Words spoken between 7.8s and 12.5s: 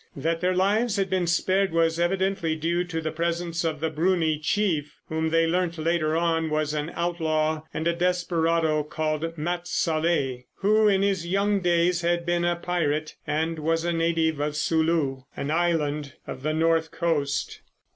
a desperado called Mat Salleh, who, in his young days, had been